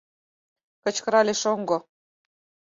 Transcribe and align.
—кычкырале 0.83 1.33
шоҥго. 1.41 1.77